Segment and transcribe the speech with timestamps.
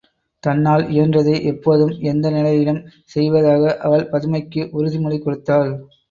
[0.43, 2.79] தன்னால் இயன்றதை எப்போதும் எந்த நிலையிலும்
[3.05, 5.71] செய்வதாக அவள் பதுமைக்கு உறுதிமொழி கொடுத்தாள்.